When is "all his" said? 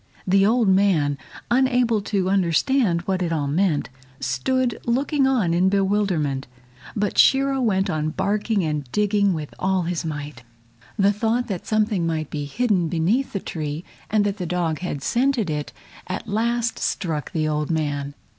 9.59-10.03